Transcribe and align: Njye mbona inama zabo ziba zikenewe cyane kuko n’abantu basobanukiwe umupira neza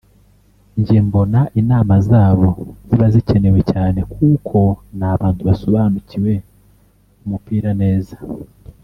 Njye 0.79 0.97
mbona 1.07 1.39
inama 1.59 1.95
zabo 2.09 2.49
ziba 2.87 3.07
zikenewe 3.13 3.59
cyane 3.71 3.99
kuko 4.13 4.59
n’abantu 4.99 5.41
basobanukiwe 5.49 6.33
umupira 7.23 7.69
neza 7.81 8.15